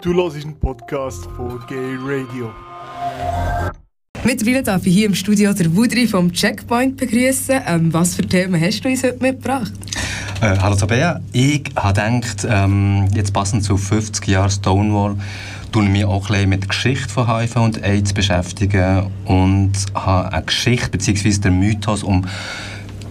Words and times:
Du 0.00 0.14
hörst 0.14 0.36
einen 0.36 0.54
Podcast 0.60 1.26
von 1.36 1.58
Gay 1.66 1.96
Radio. 2.00 2.52
Mittlerweile 4.22 4.62
darf 4.62 4.86
ich 4.86 4.94
hier 4.94 5.06
im 5.06 5.14
Studio 5.16 5.52
der 5.52 5.74
Wudri 5.74 6.06
vom 6.06 6.32
Checkpoint 6.32 6.96
begrüßen. 6.96 7.62
Ähm, 7.66 7.92
was 7.92 8.14
für 8.14 8.22
Themen 8.22 8.60
hast 8.60 8.84
du 8.84 8.88
uns 8.90 9.02
heute 9.02 9.20
mitgebracht? 9.20 9.72
Äh, 10.40 10.56
hallo 10.60 10.76
Tabea, 10.76 11.20
ich 11.32 11.64
habe 11.74 11.94
gedacht, 11.94 12.46
ähm, 12.48 13.08
jetzt 13.12 13.32
passend 13.32 13.64
zu 13.64 13.76
50 13.76 14.24
Jahren 14.28 14.50
Stonewall, 14.50 15.16
tun 15.72 15.86
ich 15.86 15.90
mich 15.90 16.04
auch 16.04 16.30
ein 16.30 16.48
mit 16.48 16.62
der 16.62 16.68
Geschichte 16.68 17.08
von 17.08 17.26
HIV 17.26 17.56
und 17.56 17.82
AIDS 17.82 18.12
beschäftigen 18.12 19.10
und 19.24 19.72
habe 19.94 20.32
eine 20.32 20.44
Geschichte 20.44 20.90
bzw. 20.90 21.40
den 21.40 21.58
Mythos 21.58 22.04
um 22.04 22.24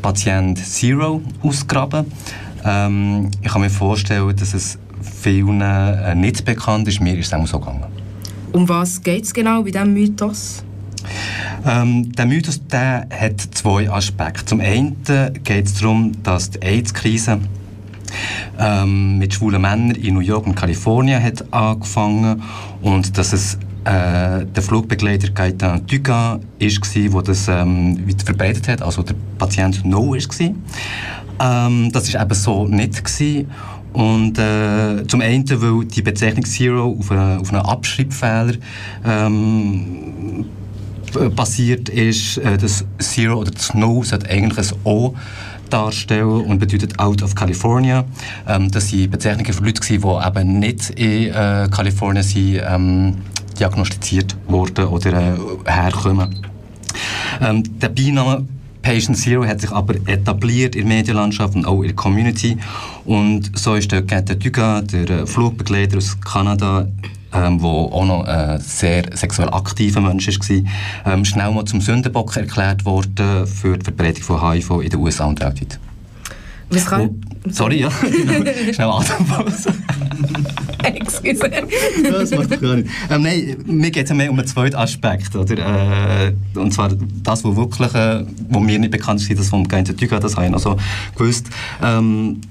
Patient 0.02 0.58
Zero 0.58 1.22
ausgraben. 1.44 2.06
Ähm, 2.64 3.30
ich 3.42 3.52
kann 3.52 3.60
mir 3.60 3.70
vorstellen, 3.70 4.34
dass 4.38 4.54
es 4.54 4.80
vielen 5.08 5.62
äh, 5.62 6.16
nicht 6.16 6.46
bekannt 6.46 6.88
ist. 6.88 7.02
Mir 7.02 7.18
ist 7.18 7.28
es 7.28 7.34
auch 7.34 7.48
so 7.48 7.60
gegangen. 7.60 7.86
Um 8.52 8.68
was 8.68 9.02
geht 9.02 9.24
es 9.24 9.34
genau 9.34 9.64
bei 9.64 9.72
diesem 9.72 9.94
Mythos? 9.94 10.64
Ähm, 11.66 12.12
der 12.14 12.26
Mythos 12.26 12.62
der 12.68 13.08
hat 13.10 13.40
zwei 13.40 13.90
Aspekte. 13.90 14.46
Zum 14.46 14.60
einen 14.60 14.98
geht 15.44 15.66
es 15.66 15.76
darum, 15.76 16.12
dass 16.24 16.50
die 16.52 16.62
AIDS-Krise 16.62 17.40
ähm, 18.60 19.18
mit 19.18 19.34
schwulen 19.34 19.62
Männern 19.62 19.92
in 19.92 20.14
New 20.14 20.22
York 20.22 20.48
und 20.48 20.56
Kalifornien 20.56 21.22
hat 21.22 21.44
angefangen 21.52 22.42
und 22.82 23.18
dass 23.18 23.34
es 23.34 23.58
äh, 23.84 24.46
der 24.46 24.64
Flugbegleiter 24.64 25.30
Gaetan 25.30 25.86
Dugas 25.86 26.40
war, 26.60 27.24
der 27.24 27.34
das 27.34 27.48
ähm, 27.48 28.08
weiter 28.08 28.26
verbreitet 28.26 28.68
hat, 28.68 28.82
also 28.82 29.04
der 29.04 29.16
Patient 29.38 29.86
No 29.86 30.12
war. 30.12 30.56
Ähm, 31.40 31.92
das 31.92 32.14
war 32.14 32.22
eben 32.22 32.34
so 32.34 32.68
nicht. 32.68 33.04
Gewesen. 33.04 33.50
Und 33.98 34.38
äh, 34.38 35.08
zum 35.08 35.22
einen, 35.22 35.44
weil 35.50 35.86
die 35.86 36.04
Bezeichnung 36.04 36.46
Zero 36.46 36.96
auf 37.00 37.12
einen, 37.12 37.40
auf 37.40 37.52
einen 37.52 37.64
Abschreibfehler 37.64 38.54
ähm, 39.04 40.46
basiert 41.36 41.90
ist, 41.90 42.38
äh, 42.38 42.60
das 42.60 42.86
Zero 43.00 43.40
oder 43.40 43.50
das 43.50 43.74
No 43.74 44.04
sollte 44.04 44.30
eigentlich 44.30 44.72
ein 44.72 44.78
O 44.84 45.16
darstellen 45.72 46.46
und 46.46 46.60
bedeutet 46.60 47.00
Out 47.00 47.24
of 47.24 47.34
California. 47.34 48.06
Ähm, 48.48 48.70
das 48.70 48.88
sind 48.90 49.10
Bezeichnungen 49.10 49.52
für 49.52 49.64
Leute, 49.64 49.82
die 49.82 49.96
eben 49.96 50.60
nicht 50.60 50.92
in 50.92 51.34
äh, 51.34 51.68
Kalifornien 51.72 52.24
sind, 52.24 52.62
ähm, 52.70 53.16
diagnostiziert 53.60 54.38
wurden 54.48 54.86
oder 54.86 55.12
äh, 55.12 55.38
herkommen. 55.66 56.46
Ähm, 57.42 57.64
der 57.80 57.90
Beiname 57.90 58.46
Patient 58.88 59.18
Zero 59.18 59.46
hat 59.46 59.60
sich 59.60 59.72
aber 59.74 59.96
etabliert 60.08 60.74
in 60.74 60.88
der 60.88 60.98
Medienlandschaft 60.98 61.56
und 61.56 61.66
auch 61.66 61.82
in 61.82 61.88
der 61.88 61.96
Community. 61.96 62.58
Und 63.04 63.52
so 63.60 63.76
ist 63.76 63.92
der 63.92 64.02
Gete 64.02 64.38
Dugas, 64.38 64.88
der 64.88 65.10
äh, 65.10 65.28
Flugbegleiter 65.28 65.98
aus 65.98 66.18
Kanada, 66.22 66.88
ähm, 67.34 67.62
wo 67.62 67.68
auch 67.92 68.06
noch 68.06 68.24
ein 68.24 68.62
sehr 68.62 69.04
sexuell 69.14 69.50
aktiver 69.50 70.00
Mensch 70.00 70.30
war, 70.30 71.14
ähm, 71.14 71.26
schnell 71.26 71.52
mal 71.52 71.66
zum 71.66 71.82
Sündenbock 71.82 72.38
erklärt 72.38 72.86
worden 72.86 73.46
für 73.46 73.78
die 73.78 73.84
Verbreitung 73.84 74.24
von 74.24 74.54
HIV 74.54 74.70
in 74.82 74.90
den 74.90 75.00
USA 75.02 75.26
und 75.26 75.42
weltweit. 75.42 75.80
Was 76.70 76.86
kann... 76.86 77.22
Sorry, 77.52 77.82
ja. 77.82 77.92
Schnell 78.74 78.90
Atempause. 78.90 79.74
Excuse. 80.84 81.40
das 81.40 82.32
macht 82.32 82.52
doch 82.52 82.62
gar 82.62 82.76
nicht. 82.76 82.90
Ähm, 83.10 83.22
nein, 83.22 83.58
mir 83.66 83.92
geht 83.92 84.06
es 84.06 84.14
mehr 84.14 84.32
um 84.32 84.40
einen 84.40 84.48
zweiten 84.48 84.76
Aspekt. 84.76 85.36
Oder? 85.36 85.58
Äh, 85.58 86.34
und 86.58 86.74
zwar 86.74 86.90
das, 87.24 87.44
was 87.44 87.56
wirklich, 87.56 87.94
äh, 87.94 88.24
wo 88.50 88.60
mir 88.60 88.80
nicht 88.80 88.92
bekannt 88.92 89.22
ist, 89.22 89.40
das 89.40 89.50
vom 89.50 89.68
Gainter 89.68 89.94
Duga, 89.94 90.20
das 90.20 90.36
habe 90.36 90.46
ich 90.46 90.52
noch 90.52 90.60
so 90.60 90.78
gewusst. 91.16 91.48
Ähm, 91.82 92.42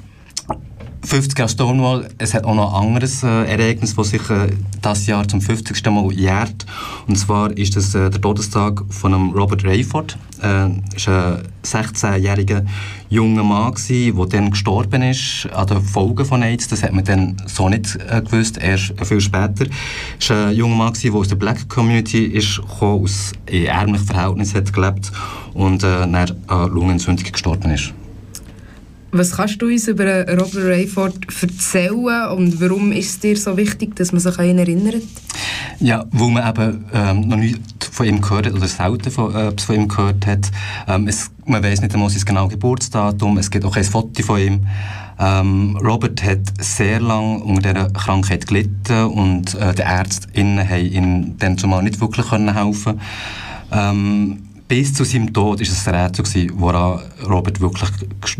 50 1.06 1.38
Jahre 1.38 1.48
Stonewall, 1.48 2.08
es 2.18 2.34
hat 2.34 2.44
auch 2.44 2.54
noch 2.54 2.74
ein 2.74 2.88
anderes 2.88 3.22
äh, 3.22 3.26
Ereignis, 3.26 3.94
das 3.94 4.10
sich 4.10 4.28
äh, 4.28 4.48
das 4.82 5.06
Jahr 5.06 5.26
zum 5.28 5.40
50. 5.40 5.84
Mal 5.86 6.12
jährt. 6.12 6.66
Und 7.06 7.16
zwar 7.16 7.56
ist 7.56 7.76
das 7.76 7.94
äh, 7.94 8.10
der 8.10 8.20
Todestag 8.20 8.82
von 8.90 9.14
einem 9.14 9.30
Robert 9.30 9.64
Rayford. 9.64 10.18
Er 10.42 10.48
äh, 10.48 11.06
war 11.06 11.38
ein 11.38 11.42
16-jähriger 11.64 12.64
junger 13.08 13.44
Mann, 13.44 13.74
der 13.88 14.26
dann 14.26 14.50
gestorben 14.50 15.02
ist 15.02 15.48
an 15.52 15.68
den 15.68 15.80
Folgen 15.80 16.24
von 16.24 16.42
AIDS. 16.42 16.66
Das 16.66 16.82
hat 16.82 16.92
man 16.92 17.04
dann 17.04 17.36
so 17.46 17.68
nicht 17.68 17.96
äh, 18.10 18.20
gewusst, 18.20 18.58
erst 18.58 18.92
viel 19.04 19.20
später. 19.20 19.66
Er 20.28 20.36
war 20.36 20.46
ein 20.48 20.56
junger 20.56 20.76
Mann, 20.76 20.92
der 21.00 21.14
aus 21.14 21.28
der 21.28 21.36
Black 21.36 21.68
Community 21.68 22.24
ist, 22.24 22.60
aus 22.80 23.32
ärmlichen 23.46 24.06
Verhältnissen 24.06 24.56
hat 24.56 24.72
gelebt 24.72 25.12
und 25.54 25.84
äh, 25.84 26.00
dann 26.00 26.16
an 26.16 26.70
Lungenentzündung 26.70 27.30
gestorben 27.30 27.70
ist. 27.70 27.94
Was 29.18 29.32
kannst 29.32 29.62
du 29.62 29.66
uns 29.66 29.88
über 29.88 30.26
Robert 30.28 30.56
Rayford 30.56 31.16
erzählen 31.40 32.28
und 32.36 32.60
warum 32.60 32.92
ist 32.92 33.10
es 33.10 33.20
dir 33.20 33.36
so 33.36 33.56
wichtig, 33.56 33.96
dass 33.96 34.12
man 34.12 34.20
sich 34.20 34.38
an 34.38 34.46
ihn 34.46 34.58
erinnert? 34.58 35.02
Ja, 35.80 36.04
weil 36.10 36.30
man 36.30 36.48
eben 36.48 36.84
ähm, 36.92 37.28
noch 37.28 37.36
nie 37.36 37.56
von 37.92 38.06
ihm 38.06 38.20
gehört 38.20 38.46
hat 38.46 38.52
oder 38.52 38.68
selten 38.68 39.10
von, 39.10 39.34
äh, 39.34 39.52
von 39.58 39.74
ihm 39.74 39.88
gehört 39.88 40.26
hat. 40.26 40.50
Ähm, 40.86 41.08
es, 41.08 41.30
man 41.46 41.62
weiß 41.62 41.80
nicht 41.80 41.94
einmal 41.94 42.10
sein 42.10 42.24
genau 42.26 42.48
Geburtsdatum, 42.48 43.38
es 43.38 43.50
gibt 43.50 43.64
auch 43.64 43.74
kein 43.74 43.84
Foto 43.84 44.22
von 44.22 44.38
ihm. 44.38 44.66
Ähm, 45.18 45.78
Robert 45.78 46.22
hat 46.22 46.40
sehr 46.60 47.00
lange 47.00 47.38
unter 47.38 47.72
dieser 47.72 47.90
Krankheit 47.90 48.46
gelitten 48.46 49.06
und 49.06 49.54
äh, 49.54 49.74
die 49.74 49.82
Ärztinnen 49.82 50.68
haben 50.68 50.86
ihm 50.86 51.38
dann 51.38 51.56
zumal 51.56 51.82
nicht 51.82 52.00
wirklich 52.00 52.30
helfen 52.30 52.54
können. 52.54 53.00
Ähm, 53.72 54.45
bis 54.68 54.92
zu 54.94 55.04
seinem 55.04 55.32
Tod 55.32 55.60
war 55.60 55.62
es 55.62 55.86
ein 55.86 55.94
Rätsel, 55.94 56.24
gewesen, 56.24 56.50
woran 56.56 57.00
Robert 57.28 57.60
wirklich 57.60 57.90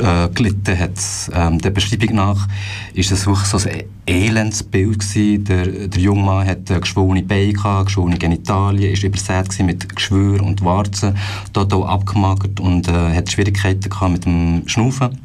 äh, 0.03 0.29
gelitten 0.35 0.79
hat. 0.79 0.99
Ähm, 1.33 1.61
der 1.61 1.71
Beschreibung 1.71 2.17
nach 2.17 2.49
ist 2.95 3.13
es 3.13 3.27
wirklich 3.27 3.47
so 3.47 3.69
ein 3.69 3.85
Elendsbild 4.07 4.99
gewesen. 4.99 5.45
Der, 5.45 5.67
der 5.89 6.01
junge 6.01 6.23
Mann 6.23 6.47
hatte 6.47 6.75
äh, 6.75 6.81
geschwollene 6.81 7.23
Beine, 7.23 7.85
geschwollene 7.85 8.19
Genitalien, 8.19 8.97
war 8.97 9.05
übersät 9.05 9.65
mit 9.65 9.95
Geschwür 9.95 10.43
und 10.43 10.65
Warzen, 10.65 11.17
total 11.53 11.85
abgemagert 11.85 12.59
und 12.59 12.89
äh, 12.89 13.15
hatte 13.15 13.31
Schwierigkeiten 13.31 13.91
mit 14.13 14.25
dem 14.25 14.63
Schnaufen. 14.67 15.21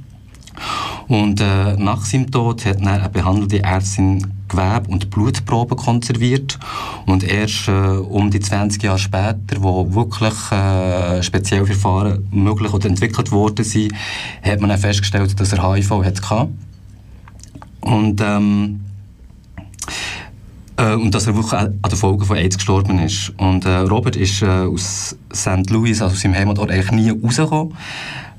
Und 1.11 1.41
äh, 1.41 1.75
nach 1.75 2.05
seinem 2.05 2.31
Tod 2.31 2.65
hat 2.65 2.77
eine 2.77 3.09
behandelte 3.09 3.61
Ärztin 3.61 4.31
Gewebe 4.47 4.83
und 4.87 5.09
Blutproben 5.09 5.77
konserviert. 5.77 6.57
Und 7.05 7.25
erst 7.25 7.67
äh, 7.67 7.71
um 7.71 8.31
die 8.31 8.39
20 8.39 8.81
Jahre 8.81 8.97
später, 8.97 9.57
wo 9.57 9.93
wirklich 9.93 10.33
äh, 10.53 11.21
spezielle 11.21 11.65
Verfahren 11.65 12.25
möglich 12.31 12.71
oder 12.71 12.87
entwickelt 12.87 13.29
worden 13.33 13.65
sind, 13.65 13.93
hat 14.41 14.61
man 14.61 14.69
dann 14.69 14.79
festgestellt, 14.79 15.37
dass 15.37 15.51
er 15.51 15.73
HIV 15.73 15.89
hatte. 16.01 16.47
Und, 17.81 18.21
ähm, 18.21 18.79
äh, 20.77 20.93
und 20.93 21.13
dass 21.13 21.27
er 21.27 21.35
wirklich 21.35 21.59
an 21.59 21.77
den 21.81 21.97
Folgen 21.97 22.23
von 22.23 22.37
AIDS 22.37 22.55
gestorben 22.55 22.99
ist. 22.99 23.33
Und 23.35 23.65
äh, 23.65 23.79
Robert 23.79 24.15
ist 24.15 24.43
äh, 24.43 24.45
aus 24.45 25.17
St. 25.33 25.69
Louis, 25.71 26.01
also 26.01 26.15
aus 26.15 26.21
seinem 26.21 26.35
Heimatort, 26.35 26.71
eigentlich 26.71 26.91
nie 26.91 27.09
rausgekommen. 27.09 27.73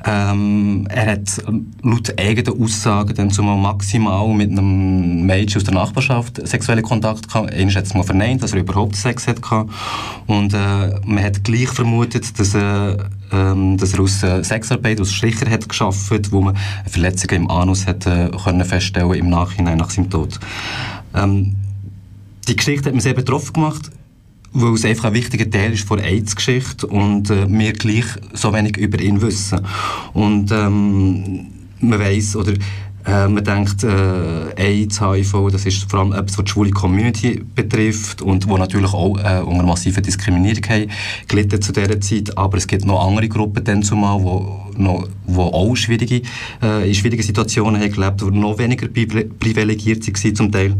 Ähm, 0.04 0.86
er 0.90 1.12
hat 1.12 1.42
laut 1.82 2.18
eigenen 2.18 2.60
Aussagen 2.60 3.14
dann 3.14 3.30
zumal 3.30 3.56
maximal 3.56 4.28
mit 4.34 4.50
einem 4.50 5.24
Mädchen 5.24 5.60
aus 5.60 5.64
der 5.64 5.74
Nachbarschaft 5.74 6.46
sexuelle 6.46 6.82
Kontakt 6.82 7.28
gehabt. 7.28 7.52
Einer 7.52 7.72
hat 7.72 7.84
es 7.84 7.94
mal 7.94 8.02
verneint, 8.02 8.42
dass 8.42 8.52
er 8.52 8.60
überhaupt 8.60 8.96
Sex 8.96 9.28
hatte. 9.28 9.66
Und 10.26 10.54
äh, 10.54 11.00
man 11.04 11.22
hat 11.22 11.44
gleich 11.44 11.68
vermutet, 11.68 12.38
dass, 12.38 12.54
äh, 12.54 12.96
ähm, 13.32 13.76
dass 13.76 13.94
er 13.94 14.00
aus 14.00 14.22
äh, 14.22 14.42
Sexarbeit, 14.42 15.00
aus 15.00 15.12
Stricher 15.12 15.48
hat 15.48 15.68
geschafft, 15.68 16.32
wo 16.32 16.40
man 16.40 16.56
Verletzungen 16.86 17.42
im 17.42 17.50
Anus 17.50 17.86
hat, 17.86 18.06
äh, 18.06 18.30
können 18.44 18.64
feststellen 18.64 19.14
im 19.14 19.30
Nachhinein 19.30 19.78
nach 19.78 19.90
seinem 19.90 20.10
Tod. 20.10 20.40
Ähm, 21.14 21.56
die 22.48 22.56
Geschichte 22.56 22.86
hat 22.86 22.94
mich 22.94 23.04
sehr 23.04 23.14
betroffen 23.14 23.52
gemacht 23.52 23.90
weil 24.52 24.74
es 24.74 24.84
einfach 24.84 25.06
ein 25.06 25.14
wichtiger 25.14 25.48
Teil 25.50 25.72
ist 25.72 25.86
von 25.86 25.98
der 25.98 26.06
AIDS-Geschichte 26.08 26.86
und 26.86 27.30
äh, 27.30 27.48
wir 27.48 27.72
gleich 27.72 28.04
so 28.34 28.52
wenig 28.52 28.76
über 28.76 29.00
ihn 29.00 29.20
wissen. 29.22 29.60
Und 30.12 30.50
ähm, 30.52 31.46
man 31.80 31.98
weiß 31.98 32.36
oder 32.36 32.52
äh, 33.04 33.28
man 33.28 33.42
denkt, 33.42 33.82
äh, 33.82 34.54
AIDS, 34.56 35.00
HIV, 35.00 35.48
das 35.50 35.66
ist 35.66 35.90
vor 35.90 36.00
allem 36.00 36.12
etwas, 36.12 36.38
was 36.38 36.44
die 36.44 36.50
schwule 36.50 36.70
Community 36.70 37.42
betrifft 37.54 38.22
und 38.22 38.48
wo 38.48 38.56
natürlich 38.56 38.92
auch 38.92 39.18
äh, 39.18 39.40
unter 39.40 39.64
massiver 39.64 40.00
Diskriminierung 40.00 40.62
haben, 40.68 40.90
gelitten 41.26 41.60
zu 41.60 41.72
dieser 41.72 42.00
Zeit. 42.00 42.36
Aber 42.38 42.58
es 42.58 42.66
gibt 42.66 42.84
noch 42.84 43.04
andere 43.04 43.28
Gruppen 43.28 43.82
zumal, 43.82 44.22
wo, 44.22 44.66
wo 45.26 45.42
auch 45.42 45.74
schwierige, 45.74 46.22
äh, 46.62 46.86
in 46.86 46.94
schwierigen 46.94 47.22
Situationen 47.22 47.80
haben 47.80 47.92
gelebt, 47.92 48.20
die 48.20 48.30
noch 48.30 48.58
weniger 48.58 48.86
privilegiert 48.86 50.06
waren 50.06 50.36
zum 50.36 50.52
Teil. 50.52 50.76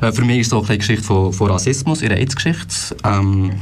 Äh, 0.00 0.12
für 0.12 0.24
mich 0.24 0.40
ist 0.40 0.46
es 0.48 0.52
auch 0.52 0.68
eine 0.68 0.78
Geschichte 0.78 1.04
von, 1.04 1.32
von 1.32 1.50
Rassismus 1.50 2.00
der 2.00 2.16
AIDS-Geschichte. 2.16 2.96
Ähm, 3.04 3.52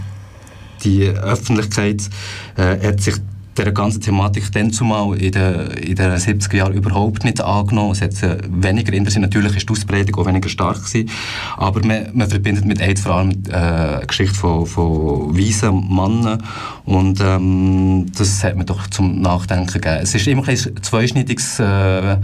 die 0.84 1.04
Öffentlichkeit 1.04 2.08
äh, 2.56 2.86
hat 2.86 3.00
sich 3.00 3.16
der 3.58 3.72
ganzen 3.72 4.00
Thematik 4.00 4.52
dann 4.52 4.72
zumal 4.72 5.16
in 5.20 5.32
den, 5.32 5.70
in 5.72 5.96
den 5.96 6.12
70er 6.12 6.56
Jahren 6.56 6.72
überhaupt 6.74 7.24
nicht 7.24 7.40
angenommen. 7.40 7.92
Es 7.92 8.00
hat 8.00 8.22
äh, 8.22 8.38
weniger 8.48 8.92
interessiert. 8.92 9.22
Natürlich 9.22 9.56
ist 9.56 9.68
die 9.68 9.72
Ausbreitung 9.72 10.14
auch 10.16 10.26
weniger 10.26 10.48
stark 10.48 10.84
gewesen. 10.84 11.10
Aber 11.56 11.84
man, 11.84 12.06
man 12.14 12.28
verbindet 12.28 12.64
mit 12.64 12.80
AIDS 12.80 13.02
vor 13.02 13.16
allem 13.16 13.30
äh, 13.48 13.54
eine 13.54 14.06
Geschichte 14.06 14.34
von, 14.34 14.66
von 14.66 15.36
weißen 15.36 15.72
Männern. 15.72 16.42
Und 16.84 17.20
ähm, 17.20 18.06
das 18.16 18.42
hat 18.44 18.56
mir 18.56 18.64
doch 18.64 18.86
zum 18.88 19.20
Nachdenken 19.20 19.66
gegeben. 19.66 19.98
Es 20.02 20.14
ist 20.14 20.26
immer 20.26 20.46
ein 20.46 20.56
zweischneidiges, 20.56 21.58
äh, 21.58 22.18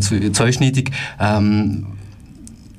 zweischneidig. 0.00 0.92
Ähm, 1.20 1.86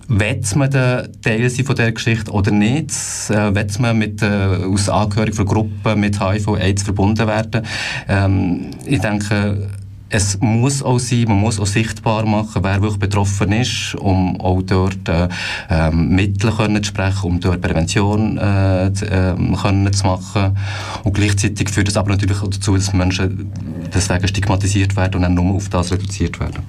will 0.08 0.42
man 0.56 0.72
der 0.72 1.10
Teil 1.22 1.50
sein 1.50 1.66
von 1.66 1.76
dieser 1.76 1.92
Geschichte 1.92 2.32
oder 2.32 2.52
nicht? 2.52 2.92
Äh, 3.30 3.54
will 3.54 3.68
man 3.80 3.98
mit, 3.98 4.22
äh, 4.22 4.28
aus 4.28 4.90
Angehörigen 4.90 5.36
von 5.36 5.46
Gruppen 5.46 6.00
mit 6.00 6.20
HIV-AIDS 6.20 6.84
verbunden 6.84 7.28
werden? 7.28 7.66
Ähm, 8.08 8.72
ich 8.86 9.00
denke, 9.00 9.70
es 10.10 10.40
muss 10.40 10.82
auch 10.84 11.00
sein, 11.00 11.26
man 11.28 11.40
muss 11.40 11.60
auch 11.60 11.66
sichtbar 11.66 12.26
machen, 12.26 12.64
wer 12.64 12.82
wirklich 12.82 13.00
betroffen 13.00 13.52
ist, 13.52 13.96
um 13.96 14.40
auch 14.40 14.62
dort 14.62 15.10
äh, 15.10 15.28
ähm, 15.70 16.16
Mittel 16.16 16.52
können 16.52 16.82
zu 16.84 16.90
sprechen, 16.90 17.24
um 17.24 17.40
dort 17.40 17.62
Prävention 17.62 18.38
äh, 18.38 18.92
zu, 18.94 19.06
äh, 19.06 19.36
können 19.62 19.92
zu 19.92 20.06
machen. 20.06 20.58
Und 21.04 21.14
gleichzeitig 21.14 21.70
führt 21.70 21.90
das 21.90 21.98
aber 21.98 22.12
natürlich 22.12 22.42
auch 22.42 22.48
dazu, 22.48 22.76
dass 22.76 22.94
Menschen 22.94 23.52
deswegen 23.94 24.28
stigmatisiert 24.28 24.96
werden 24.96 25.16
und 25.16 25.22
dann 25.24 25.34
nur 25.34 25.56
auf 25.56 25.70
das 25.70 25.92
reduziert 25.92 26.40
werden. 26.40 26.64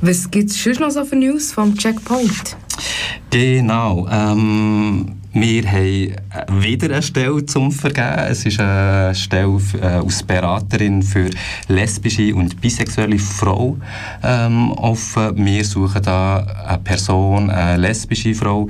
Was 0.00 0.30
gibt 0.30 0.50
es 0.50 0.62
sonst 0.62 0.80
noch 0.80 0.90
so 0.90 1.04
für 1.04 1.16
News 1.16 1.52
vom 1.52 1.76
Checkpoint? 1.76 2.56
Genau. 3.30 4.08
Ähm, 4.10 5.16
wir 5.32 5.70
haben 5.70 6.62
wieder 6.62 6.86
eine 6.90 7.02
Stelle 7.02 7.44
zum 7.44 7.70
Vergeben. 7.70 8.26
Es 8.28 8.46
ist 8.46 8.58
eine 8.60 9.14
Stelle 9.14 9.60
äh, 9.80 9.86
als 9.86 10.22
Beraterin 10.22 11.02
für 11.02 11.30
lesbische 11.68 12.34
und 12.34 12.60
bisexuelle 12.60 13.18
Frauen 13.18 13.82
ähm, 14.22 14.72
offen. 14.72 15.44
Wir 15.44 15.64
suchen 15.64 16.02
da 16.02 16.38
eine 16.66 16.78
Person, 16.78 17.50
eine 17.50 17.76
lesbische 17.76 18.34
Frau, 18.34 18.68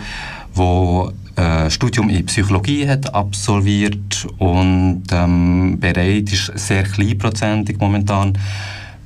die 0.56 1.40
ein 1.40 1.66
äh, 1.66 1.70
Studium 1.70 2.10
in 2.10 2.26
Psychologie 2.26 2.88
hat 2.88 3.14
absolviert 3.14 4.26
und 4.38 5.04
ähm, 5.12 5.78
bereit 5.78 6.32
ist, 6.32 6.52
sehr 6.56 6.82
kleinprozentig 6.82 7.78
momentan, 7.78 8.36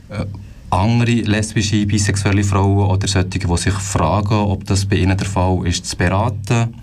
äh, 0.09 0.25
andere 0.73 1.13
lesbische, 1.13 1.87
bisexuelle 1.87 2.43
Frauen 2.43 2.91
oder 2.91 3.07
solche, 3.07 3.29
die 3.29 3.57
sich 3.57 3.75
fragen, 3.75 4.35
ob 4.35 4.65
das 4.67 4.87
bei 4.87 4.97
ihnen 4.97 5.17
der 5.17 5.27
Fall 5.27 5.67
ist, 5.67 5.87
zu 5.87 5.97
beraten. 5.97 6.75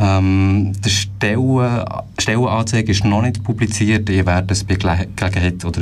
Ähm, 0.00 0.72
die 0.84 0.90
Stellen, 0.90 1.84
Stellenanzeige 2.18 2.90
ist 2.90 3.04
noch 3.04 3.22
nicht 3.22 3.42
publiziert. 3.44 4.10
Ich 4.10 4.26
werde 4.26 4.52
es 4.52 4.64
bei 4.64 4.74
Gelegenheit 4.74 5.64
oder 5.64 5.80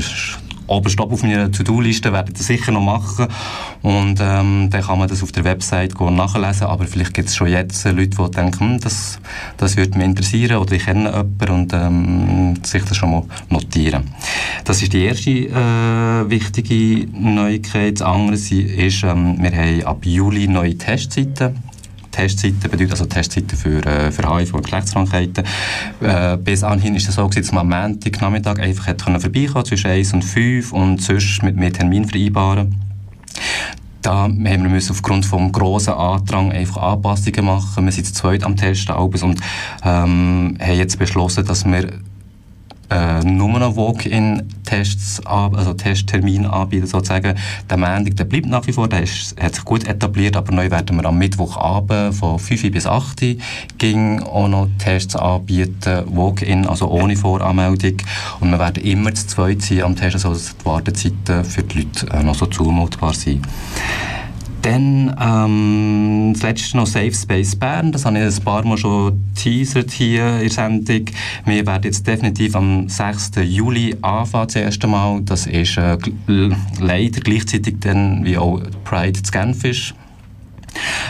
oberst 0.72 0.98
auf 1.00 1.22
meiner 1.22 1.50
To-Do-Liste 1.50 2.12
werde 2.12 2.32
ich 2.32 2.38
das 2.38 2.46
sicher 2.46 2.72
noch 2.72 2.80
machen 2.80 3.28
und 3.82 4.18
ähm, 4.20 4.68
dann 4.70 4.82
kann 4.82 4.98
man 4.98 5.08
das 5.08 5.22
auf 5.22 5.32
der 5.32 5.44
Website 5.44 5.98
nachlesen, 6.00 6.66
aber 6.66 6.86
vielleicht 6.86 7.14
gibt 7.14 7.28
es 7.28 7.36
schon 7.36 7.48
jetzt 7.48 7.84
Leute, 7.84 8.08
die 8.08 8.30
denken, 8.30 8.60
hm, 8.60 8.80
das, 8.80 9.18
das 9.56 9.76
würde 9.76 9.98
mich 9.98 10.06
interessieren 10.06 10.56
oder 10.56 10.72
ich 10.72 10.84
kenne 10.84 11.10
jemanden 11.10 11.50
und 11.50 11.72
ähm, 11.72 12.64
sich 12.64 12.84
das 12.84 12.96
schon 12.96 13.10
mal 13.10 13.22
notieren. 13.48 14.04
Das 14.64 14.82
ist 14.82 14.92
die 14.92 15.04
erste 15.04 15.30
äh, 15.30 16.30
wichtige 16.30 17.06
Neuigkeit. 17.12 18.00
Das 18.00 18.06
andere 18.06 18.34
ist, 18.34 19.02
ähm, 19.02 19.36
wir 19.40 19.52
haben 19.52 19.84
ab 19.84 20.04
Juli 20.04 20.48
neue 20.48 20.76
Testzeiten 20.76 21.71
Testzeiten 22.12 22.60
bedeutet 22.60 22.92
also 22.92 23.06
Testzeiten 23.06 23.58
für, 23.58 23.84
äh, 23.84 24.12
für 24.12 24.22
HIV 24.22 24.54
und 24.54 24.62
Geschlechtskrankheiten. 24.62 25.44
Äh, 26.00 26.36
bis 26.36 26.62
anhin 26.62 26.94
ist 26.94 27.08
es 27.08 27.16
so, 27.16 27.26
dass 27.28 27.52
man 27.52 27.72
am 27.72 27.82
Montag 27.90 28.20
Nachmittag 28.20 28.60
einfach 28.60 28.86
hat 28.86 29.02
vorbeikommen 29.02 29.64
zwischen 29.64 29.90
1 29.90 30.12
und 30.12 30.22
5 30.22 30.72
und 30.72 31.02
sonst 31.02 31.42
mit 31.42 31.56
mehr 31.56 31.72
Termin 31.72 32.04
vereinbaren. 32.04 32.76
Da 34.02 34.14
haben 34.14 34.44
wir 34.44 34.80
aufgrund 34.90 35.24
des 35.24 35.52
grossen 35.52 35.94
Andrang 35.94 36.50
einfach 36.50 36.82
Anpassungen 36.82 37.44
machen. 37.44 37.84
Wir 37.84 37.92
sind 37.92 38.06
zu 38.06 38.14
zweit 38.14 38.42
am 38.42 38.56
Testen 38.56 38.96
und 38.96 39.40
ähm, 39.84 40.58
haben 40.60 40.76
jetzt 40.76 40.98
beschlossen, 40.98 41.46
dass 41.46 41.64
wir 41.64 41.88
äh, 42.92 43.24
nur 43.24 43.52
Walk-in-Tests, 43.76 45.24
also 45.26 45.72
Testtermine 45.74 46.52
anbieten 46.52 46.86
sozusagen. 46.86 47.34
Der 47.70 47.76
Montag, 47.76 48.16
der 48.16 48.24
bleibt 48.24 48.46
nach 48.46 48.66
wie 48.66 48.72
vor, 48.72 48.88
der 48.88 49.02
ist, 49.02 49.40
hat 49.40 49.54
sich 49.54 49.64
gut 49.64 49.86
etabliert, 49.86 50.36
aber 50.36 50.52
neu 50.52 50.70
werden 50.70 50.96
wir 50.96 51.04
am 51.06 51.18
Mittwochabend 51.18 52.14
von 52.14 52.38
5 52.38 52.70
bis 52.70 52.86
8 52.86 53.22
Uhr 53.22 53.36
ging 53.78 54.20
auch 54.22 54.48
noch 54.48 54.68
Tests 54.78 55.16
anbieten, 55.16 56.04
Walk-in, 56.06 56.66
also 56.66 56.88
ohne 56.88 57.16
Voranmeldung. 57.16 57.96
Und 58.40 58.50
wir 58.50 58.58
werden 58.58 58.82
immer 58.82 59.14
zu 59.14 59.26
zweit 59.26 59.62
sein 59.62 59.82
am 59.82 59.96
Testen, 59.96 60.20
sodass 60.20 60.56
die 60.56 60.64
Wartezeiten 60.64 61.44
für 61.44 61.62
die 61.62 61.78
Leute 61.78 62.06
äh, 62.10 62.22
noch 62.22 62.34
so 62.34 62.46
zumutbar 62.46 63.14
sind. 63.14 63.46
Dann 64.62 65.16
ähm, 65.20 66.32
das 66.34 66.42
letzte 66.42 66.76
noch 66.76 66.86
Safe 66.86 67.12
Space 67.12 67.56
Bern. 67.56 67.90
Das 67.90 68.04
habe 68.04 68.18
ich 68.18 68.24
ein 68.24 68.44
paar 68.44 68.64
Mal 68.64 68.78
schon 68.78 69.20
teasert 69.34 69.90
hier 69.90 70.36
in 70.36 70.42
der 70.42 70.50
Sendung. 70.50 71.06
Wir 71.44 71.66
werden 71.66 71.82
jetzt 71.82 72.06
definitiv 72.06 72.54
am 72.54 72.88
6. 72.88 73.32
Juli 73.42 73.96
anfangen, 74.02 74.46
das 74.46 74.56
erste 74.56 74.86
Mal. 74.86 75.20
Das 75.22 75.48
ist 75.48 75.76
äh, 75.76 75.98
leider 76.78 77.20
gleichzeitig 77.20 77.80
dann 77.80 78.24
wie 78.24 78.38
auch 78.38 78.60
Pride 78.84 79.20
zu 79.20 79.32
Genf 79.32 79.64
ist. 79.64 79.94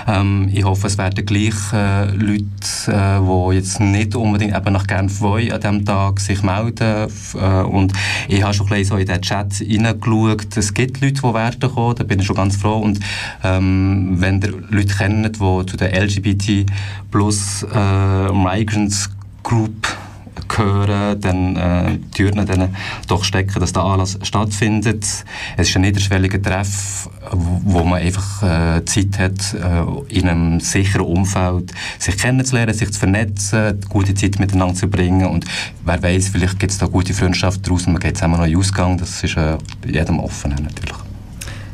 Ähm, 0.07 0.51
ich 0.53 0.65
hoffe, 0.65 0.87
es 0.87 0.99
werden 0.99 1.25
gleich 1.25 1.55
äh, 1.73 2.11
Leute, 2.11 2.45
äh, 2.89 3.21
die 3.21 3.57
jetzt 3.57 3.81
nicht 3.81 4.15
unbedingt 4.17 4.57
eben 4.57 4.73
nach 4.73 4.87
Genf 4.87 5.21
wollen, 5.21 5.53
an 5.53 5.61
diesem 5.61 5.85
Tag 5.85 6.21
sich 6.21 6.43
melden. 6.43 7.09
Äh, 7.35 7.63
und 7.63 7.93
ich 8.29 8.43
habe 8.43 8.55
schon 8.55 8.73
ein 8.73 8.85
so 8.85 8.97
in 8.97 9.07
den 9.07 9.23
Chat 9.23 9.55
hineingeschaut. 9.55 10.57
Es 10.57 10.75
gibt 10.75 11.01
Leute, 11.01 11.15
die 11.23 11.35
werden 11.35 11.75
kommen, 11.75 11.97
da 11.97 12.05
bin 12.05 12.21
ich 12.21 12.27
schon 12.27 12.37
ganz 12.37 12.57
froh. 12.57 12.79
Und 12.79 13.01
ähm, 13.45 14.17
wenn 14.19 14.41
ihr 14.41 14.55
Leute 14.71 14.95
kennt, 14.95 15.37
die 15.37 15.67
zu 15.67 15.77
der 15.77 16.03
LGBT 16.03 16.67
plus 17.11 17.65
äh, 17.73 18.33
Migrants 18.33 19.11
Group 19.43 19.89
gehören, 20.49 21.21
dann 21.21 21.57
äh, 21.57 21.99
Türen 22.15 22.47
dann 22.47 22.77
doch 23.09 23.25
stecken, 23.25 23.61
dass 23.61 23.73
der 23.73 23.83
Anlass 23.83 24.19
stattfindet. 24.23 25.05
Es 25.57 25.69
ist 25.69 25.77
ein 25.77 25.83
niederschwelliger 25.83 26.41
Treff, 26.41 27.09
wo 27.31 27.85
man 27.85 28.01
einfach 28.03 28.43
äh, 28.43 28.85
Zeit 28.85 29.19
hat, 29.19 29.55
äh, 29.55 30.15
in 30.15 30.29
einem 30.29 30.61
sicheren 30.61 31.07
Umfeld 31.07 31.73
sich 31.99 32.17
kennenzulernen, 32.17 32.75
sich 32.75 32.93
zu 32.93 33.01
vernetzen, 33.01 33.81
gute 33.89 34.15
Zeit 34.15 34.39
miteinander 34.39 34.75
zu 34.75 34.89
bringen 34.89 35.27
und 35.27 35.45
wer 35.85 36.03
weiß, 36.03 36.29
vielleicht 36.29 36.59
gibt 36.59 36.73
es 36.73 36.79
da 36.79 36.87
gute 36.87 37.15
Freundschaft 37.15 37.67
daraus 37.67 37.87
und 37.87 37.95
man 37.95 38.03
geht 38.03 38.17
zusammen 38.17 38.39
noch 38.39 38.47
in 38.47 38.57
Ausgang, 38.57 38.99
das 38.99 39.23
ist 39.23 39.37
äh, 39.37 39.59
jedem 39.87 40.21
offen 40.21 40.51
natürlich. 40.51 41.12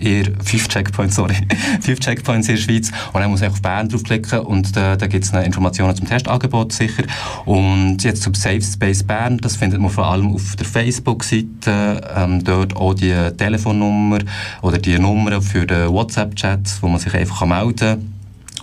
eher 0.04 0.26
fünf 0.44 0.68
Checkpoints, 0.68 1.16
sorry, 1.16 1.36
fünf 1.82 2.00
Checkpoints 2.00 2.50
in 2.50 2.56
der 2.56 2.62
Schweiz. 2.62 2.92
Und 3.14 3.22
dann 3.22 3.30
muss 3.30 3.42
ich 3.42 3.48
auf 3.48 3.62
Bern 3.62 3.90
draufklicken 3.90 4.40
und 4.40 4.76
da, 4.76 4.96
da 4.96 5.08
gibt 5.08 5.26
es 5.26 5.32
Informationen 5.32 5.96
zum 5.96 6.08
Testangebot 6.08 6.74
sicher. 6.74 7.04
Und 7.46 8.04
jetzt 8.04 8.24
zum 8.24 8.34
Safe 8.34 8.62
Space 8.62 9.04
Bern, 9.04 9.38
das 9.38 9.56
findet 9.56 9.80
man 9.80 9.90
vor 9.90 10.06
allem 10.06 10.34
auf 10.34 10.56
der 10.56 10.66
Facebook-Seite, 10.66 12.02
ähm, 12.16 12.44
dort 12.44 12.76
auch 12.76 12.94
die 12.94 13.14
Telefonnummer 13.38 14.20
oder 14.62 14.78
die 14.78 14.98
Nummer 15.00 15.42
für 15.42 15.66
den 15.66 15.90
WhatsApp-Chat, 15.90 16.82
wo 16.82 16.88
man 16.88 17.00
sich 17.00 17.14
einfach 17.14 17.46
melden 17.46 17.78
kann. 17.78 18.14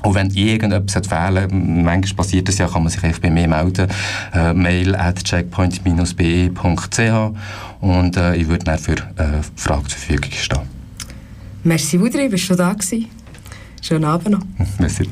Und 0.03 0.15
wenn 0.15 0.31
irgendetwas 0.31 1.07
fehlen 1.07 1.83
manchmal 1.85 2.17
passiert 2.17 2.49
das 2.49 2.59
ja, 2.59 2.67
kann 2.67 2.83
man 2.83 2.91
sich 2.91 3.03
einfach 3.05 3.21
bei 3.21 3.31
mir 3.31 3.49
melden. 3.49 3.89
Äh, 4.33 4.55
mail 4.55 4.97
at 4.97 5.23
checkpoint-be.ch 5.23 7.01
und 7.81 8.17
äh, 8.17 8.35
ich 8.37 8.49
würde 8.49 8.65
dann 8.65 8.79
für 8.79 8.93
äh, 8.93 9.43
Fragen 9.57 9.89
zur 9.89 9.99
Verfügung 9.99 10.31
stehen. 10.33 10.80
Merci, 11.63 12.01
Wudri, 12.01 12.27
bist 12.29 12.49
du 12.49 12.55
da 12.55 12.73
gewesen. 12.73 13.11
Schönen 13.83 14.05
Abend 14.05 14.31
noch. 14.31 14.41
Merci. 14.79 15.11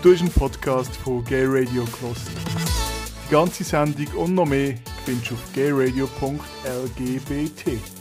Du 0.00 0.12
hast 0.12 0.20
einen 0.20 0.30
Podcast 0.30 0.94
von 0.96 1.24
Gay 1.24 1.44
Radio 1.44 1.84
gehört. 1.84 2.20
Die 3.26 3.32
ganze 3.32 3.64
Sendung 3.64 4.06
und 4.16 4.36
noch 4.36 4.46
mehr 4.46 4.74
findest 5.04 5.32
du 5.32 5.34
auf 5.34 5.40
gayradio.lgbt. 5.54 7.97